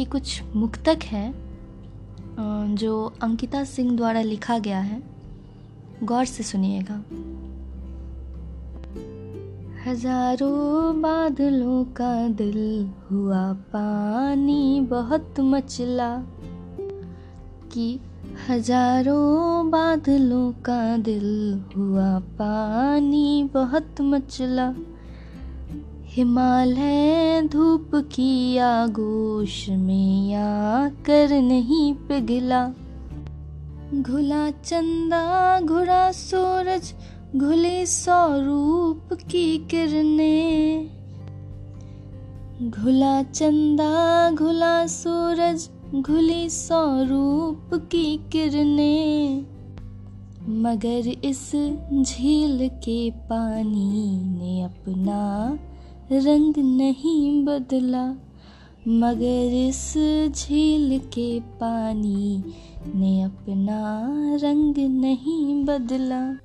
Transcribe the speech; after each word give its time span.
ये 0.00 0.04
कुछ 0.04 0.42
मुक्तक 0.56 0.98
है 1.04 1.34
जो 2.74 3.12
अंकिता 3.22 3.64
सिंह 3.64 3.96
द्वारा 3.96 4.20
लिखा 4.20 4.58
गया 4.58 4.80
है। 4.80 5.02
गौर 6.02 6.24
से 6.24 6.42
सुनिएगा। 6.42 7.04
हज़ारों 9.86 11.02
बादलों 11.02 11.84
का 11.84 12.28
दिल 12.28 12.90
हुआ 13.10 13.52
पानी, 13.52 14.80
बहुत 14.80 15.40
मचला। 15.40 16.18
कि 17.72 18.00
हज़ारों 18.48 19.70
बादलों 19.70 20.52
का 20.52 20.96
दिल 20.96 21.60
हुआ 21.76 22.18
पानी, 22.18 23.50
बहुत 23.54 24.00
मचला। 24.00 24.74
हिमालय 26.16 27.42
धूप 27.52 27.90
की 27.94 28.58
आगोश 28.58 29.68
में 29.68 30.30
या 30.30 30.88
कर 30.88 31.40
नहीं 31.40 31.94
पिघला। 31.94 32.68
घुला 33.94 34.50
चंदा, 34.50 35.60
घुरा 35.60 36.12
सूरज, 36.12 36.94
घुली 37.36 37.86
सौ 37.86 38.28
रूप 38.28 39.14
की 39.14 39.58
किरने 39.58 40.78
घुला 42.62 43.22
चंदा, 43.22 44.30
घुला 44.30 44.86
सूरज, 44.86 45.68
घुली 45.94 46.50
सौ 46.50 47.02
रूप 47.02 47.74
की 47.74 48.16
किरने 48.32 49.40
मगर 50.48 51.08
इस 51.24 51.52
झील 52.02 52.68
के 52.68 53.10
पानी 53.10 54.20
ने 54.22 54.62
अपना 54.62 55.58
रंग 56.12 56.54
नहीं 56.58 57.44
बदला 57.44 58.04
मगर 58.88 59.68
इस 59.68 59.94
झील 60.36 60.98
के 60.98 61.40
पानी 61.40 62.44
ने 62.94 63.22
अपना 63.22 64.08
रंग 64.36 64.74
नहीं 64.78 65.64
बदला। 65.64 66.38